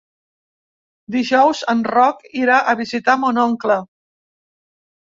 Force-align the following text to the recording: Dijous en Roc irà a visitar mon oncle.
Dijous 1.17 1.61
en 1.75 1.85
Roc 1.97 2.25
irà 2.41 2.57
a 2.61 2.77
visitar 2.83 3.19
mon 3.27 3.41
oncle. 3.47 3.81